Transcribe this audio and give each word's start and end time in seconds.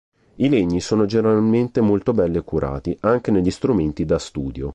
I 0.37 0.49
legni 0.49 0.81
sono 0.81 1.05
generalmente 1.05 1.79
molto 1.79 2.11
belli 2.11 2.37
e 2.37 2.41
curati, 2.41 2.97
anche 3.01 3.29
negli 3.29 3.51
strumenti 3.51 4.03
"da 4.03 4.17
studio". 4.17 4.69